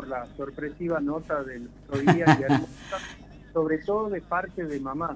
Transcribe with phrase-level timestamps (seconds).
[0.00, 1.68] por la sorpresiva nota del
[2.14, 5.14] día, y sobre todo de parte de mamá.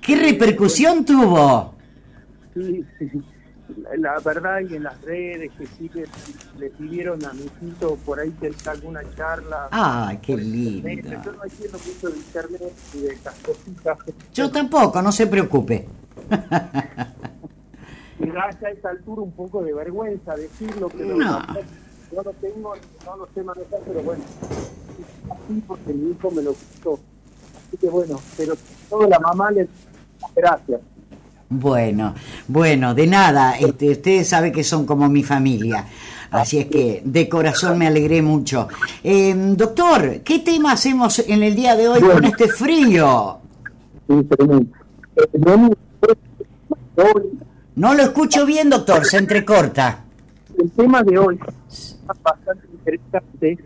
[0.00, 1.76] ¿Qué repercusión tuvo?
[2.52, 3.22] Sí, sí,
[3.96, 6.06] la verdad y en las redes que sí que
[6.58, 9.68] le pidieron a mi hijito por ahí que alguna charla.
[9.70, 10.88] ¡Ay, qué lindo!
[10.88, 13.98] Yo no entiendo mucho de internet y de estas cositas.
[14.34, 15.86] Yo tampoco, no se preocupe.
[18.18, 21.46] Me da a esta altura un poco de vergüenza decirlo, pero no.
[22.12, 24.22] Yo lo tengo, no lo sé manejar, pero bueno,
[25.30, 26.98] así porque mi hijo me lo quitó.
[27.56, 28.54] Así que bueno, pero
[28.88, 29.68] toda la mamá le
[30.34, 30.80] gracias.
[31.48, 32.14] Bueno,
[32.48, 35.86] bueno, de nada, este, ustedes saben que son como mi familia,
[36.30, 38.68] así es que de corazón me alegré mucho.
[39.02, 43.38] Eh, doctor, ¿qué tema hacemos en el día de hoy con este frío?
[47.76, 50.04] No lo escucho bien, doctor, se entrecorta.
[50.58, 51.38] El tema de hoy
[52.22, 53.58] bastante interesante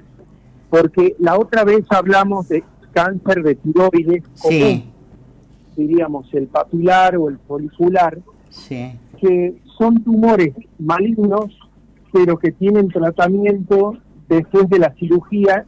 [0.68, 4.22] porque la otra vez hablamos de cáncer de tiroides.
[4.36, 4.90] Sí
[5.76, 8.18] diríamos el papilar o el folicular,
[9.20, 11.56] que son tumores malignos,
[12.12, 13.96] pero que tienen tratamiento
[14.28, 15.64] después de la cirugía,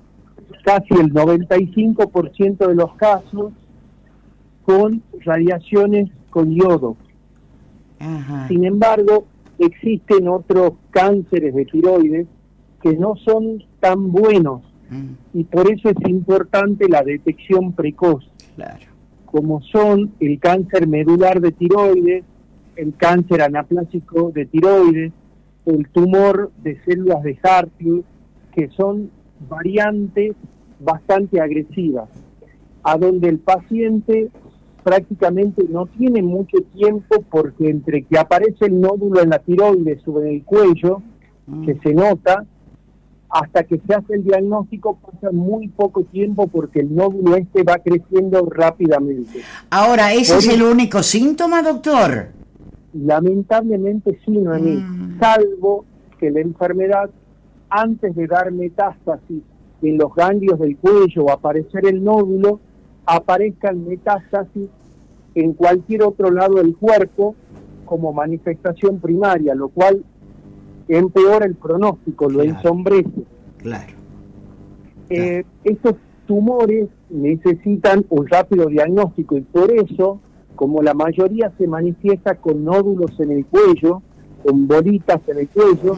[0.64, 3.52] casi el 95% de los casos,
[4.64, 6.96] con radiaciones con yodo.
[8.48, 9.26] Sin embargo,
[9.58, 12.26] existen otros cánceres de tiroides
[12.82, 15.38] que no son tan buenos mm.
[15.38, 18.24] y por eso es importante la detección precoz.
[18.56, 18.92] Claro
[19.32, 22.22] como son el cáncer medular de tiroides,
[22.76, 25.12] el cáncer anaplásico de tiroides,
[25.64, 28.04] el tumor de células de Hartley,
[28.54, 29.10] que son
[29.48, 30.36] variantes
[30.78, 32.10] bastante agresivas,
[32.82, 34.28] a donde el paciente
[34.84, 40.20] prácticamente no tiene mucho tiempo porque entre que aparece el nódulo en la tiroides o
[40.20, 41.00] en el cuello,
[41.64, 42.44] que se nota,
[43.32, 47.78] hasta que se hace el diagnóstico pasa muy poco tiempo porque el nódulo este va
[47.78, 49.40] creciendo rápidamente.
[49.70, 52.28] Ahora, ¿ese es el único síntoma, doctor?
[52.92, 55.18] Lamentablemente sí, Noemí, mm.
[55.18, 55.86] salvo
[56.20, 57.08] que la enfermedad,
[57.70, 59.42] antes de dar metástasis
[59.80, 62.60] en los ganglios del cuello o aparecer el nódulo,
[63.06, 64.68] aparezca el metástasis
[65.34, 67.34] en cualquier otro lado del cuerpo
[67.86, 70.04] como manifestación primaria, lo cual
[70.88, 73.24] empeora el pronóstico, lo ensombrece.
[73.58, 73.92] Claro.
[75.08, 80.20] Eh, estos tumores necesitan un rápido diagnóstico y por eso,
[80.56, 84.02] como la mayoría se manifiesta con nódulos en el cuello,
[84.42, 85.96] con bolitas en el cuello,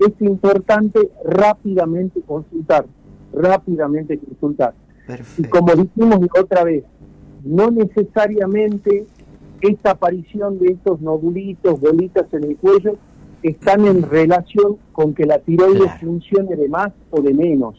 [0.00, 2.86] es importante rápidamente consultar,
[3.32, 4.74] rápidamente consultar.
[5.38, 6.84] Y como dijimos otra vez,
[7.44, 9.06] no necesariamente
[9.60, 12.96] esta aparición de estos nodulitos, bolitas en el cuello,
[13.48, 17.74] están en relación con que la tiroides funcione de más o de menos.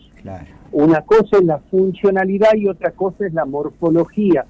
[0.72, 4.46] Una cosa es la funcionalidad y otra cosa es la morfología.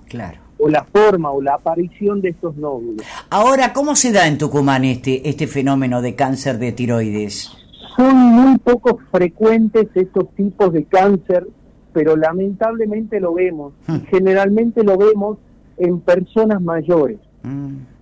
[0.59, 3.05] O la forma o la aparición de estos nódulos.
[3.29, 7.51] Ahora, ¿cómo se da en Tucumán este, este fenómeno de cáncer de tiroides?
[7.95, 11.47] Son muy poco frecuentes estos tipos de cáncer,
[11.93, 13.73] pero lamentablemente lo vemos.
[13.85, 13.97] Hmm.
[14.09, 15.37] generalmente lo vemos
[15.77, 17.19] en personas mayores.
[17.43, 17.96] Mm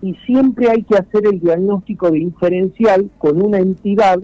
[0.00, 4.18] y siempre hay que hacer el diagnóstico diferencial con una entidad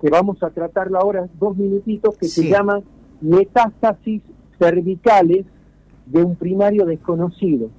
[0.00, 2.82] que vamos a tratarla ahora dos minutitos que se llama
[3.20, 4.22] metástasis
[4.58, 5.46] cervicales
[6.06, 7.70] de un primario desconocido.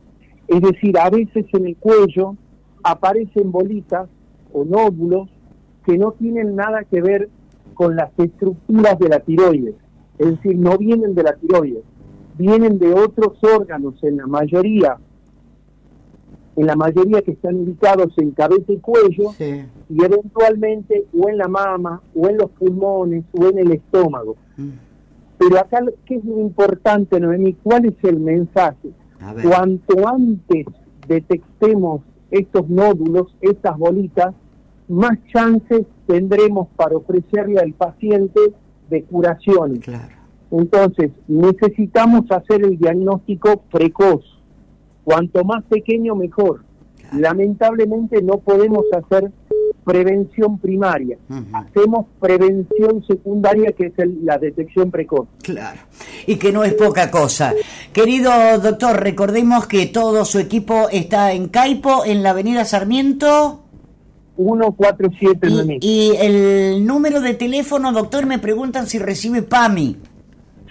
[0.47, 2.35] Es decir, a veces en el cuello
[2.83, 4.07] aparecen bolitas
[4.53, 5.29] o nódulos
[5.85, 7.29] que no tienen nada que ver
[7.73, 9.75] con las estructuras de la tiroides,
[10.17, 11.83] es decir, no vienen de la tiroides,
[12.37, 14.97] vienen de otros órganos, en la mayoría
[16.55, 21.47] en la mayoría que están ubicados en cabeza y cuello, y eventualmente o en la
[21.47, 24.37] mama, o en los pulmones, o en el estómago.
[24.57, 24.69] Mm.
[25.37, 27.53] Pero acá, ¿qué es lo importante, Noemí?
[27.61, 28.89] ¿Cuál es el mensaje?
[29.43, 30.65] Cuanto antes
[31.07, 32.01] detectemos
[32.31, 34.33] estos nódulos, estas bolitas,
[34.87, 38.39] más chances tendremos para ofrecerle al paciente
[38.89, 39.81] de curación.
[40.51, 44.23] Entonces, necesitamos hacer el diagnóstico precoz
[45.05, 46.63] Cuanto más pequeño, mejor.
[47.13, 49.31] Lamentablemente no podemos hacer
[49.85, 51.17] prevención primaria.
[51.53, 53.93] Hacemos prevención secundaria, que es
[54.23, 55.27] la detección precoz.
[55.43, 55.79] Claro,
[56.25, 57.53] y que no es poca cosa.
[57.93, 63.61] Querido doctor, recordemos que todo su equipo está en Caipo, en la avenida Sarmiento.
[64.37, 65.47] 147
[65.79, 69.95] y, y el número de teléfono, doctor, me preguntan si recibe PAMI.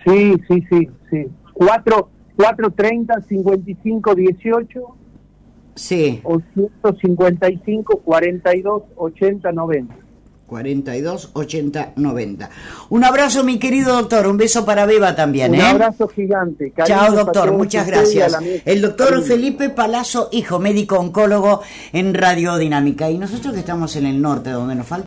[0.04, 1.26] Sí, sí, sí, sí.
[1.54, 4.80] 4 430 55 18
[5.74, 10.04] sí o 155 42 80 90
[10.46, 12.50] 42 80 90.
[12.90, 14.26] Un abrazo, mi querido doctor.
[14.26, 15.52] Un beso para Beba también.
[15.52, 15.62] Un ¿eh?
[15.62, 16.72] abrazo gigante.
[16.84, 17.52] Chao, doctor.
[17.52, 18.36] Muchas gracias.
[18.64, 23.10] El doctor Felipe Palazzo, hijo médico oncólogo en Radiodinámica.
[23.10, 25.02] Y nosotros que estamos en el norte, donde nos falta.